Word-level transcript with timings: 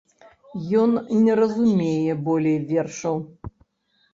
Ён 0.83 0.95
не 1.27 1.33
разумее 1.41 2.17
болей 2.29 2.59
вершаў. 2.73 3.17